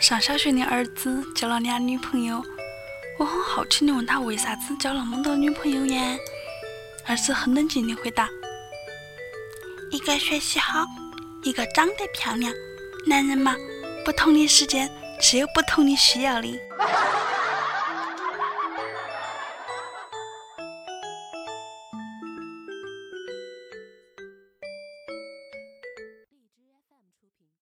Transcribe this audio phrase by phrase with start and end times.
[0.00, 2.42] 上小学的儿子交了俩女朋友，
[3.18, 6.16] 我很好奇的问他为啥子交那么多女朋友呀？
[7.06, 8.28] 儿子很冷静的回答
[9.90, 10.84] ：“一个学习好，
[11.42, 12.52] 一个长得漂亮。
[13.06, 13.54] 男人嘛，
[14.04, 16.48] 不同的时间是有不同的需要的。”